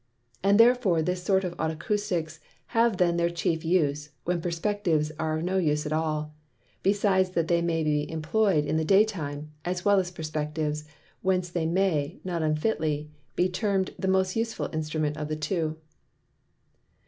And 0.41 0.59
therefore 0.59 1.03
this 1.03 1.21
sort 1.21 1.43
of 1.43 1.55
Otacousticks 1.57 2.39
have 2.73 2.97
then 2.97 3.17
their 3.17 3.29
chief 3.29 3.63
use, 3.63 4.09
when 4.23 4.41
Perspectives 4.41 5.11
are 5.19 5.37
of 5.37 5.43
no 5.43 5.59
use 5.59 5.85
at 5.85 5.93
all; 5.93 6.33
besides 6.81 7.29
that 7.37 7.47
they 7.47 7.61
may 7.61 7.83
be 7.83 8.07
imploy'd 8.11 8.65
in 8.65 8.77
the 8.77 8.83
Day 8.83 9.05
time, 9.05 9.51
as 9.63 9.85
well 9.85 9.99
as 9.99 10.09
Perspectives, 10.09 10.85
whence 11.21 11.49
they 11.51 11.67
may 11.67 12.19
(not 12.23 12.41
unfitly) 12.41 13.11
be 13.35 13.47
term'd 13.47 13.93
the 13.99 14.07
most 14.07 14.35
useful 14.35 14.71
Instrument 14.73 15.17
of 15.17 15.27
the 15.27 15.35
two. 15.35 15.77